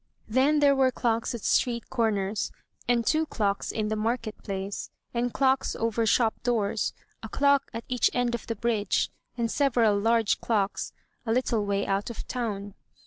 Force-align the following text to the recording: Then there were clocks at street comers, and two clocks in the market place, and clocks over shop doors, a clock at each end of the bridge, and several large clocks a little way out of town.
Then 0.27 0.61
there 0.61 0.75
were 0.75 0.89
clocks 0.89 1.35
at 1.35 1.43
street 1.43 1.91
comers, 1.91 2.51
and 2.87 3.05
two 3.05 3.27
clocks 3.27 3.71
in 3.71 3.89
the 3.89 3.95
market 3.95 4.35
place, 4.41 4.89
and 5.13 5.31
clocks 5.31 5.75
over 5.75 6.07
shop 6.07 6.33
doors, 6.41 6.91
a 7.21 7.29
clock 7.29 7.69
at 7.71 7.85
each 7.87 8.09
end 8.11 8.33
of 8.33 8.47
the 8.47 8.55
bridge, 8.55 9.11
and 9.37 9.51
several 9.51 9.95
large 9.99 10.39
clocks 10.41 10.91
a 11.23 11.31
little 11.31 11.67
way 11.67 11.85
out 11.85 12.09
of 12.09 12.27
town. 12.27 12.73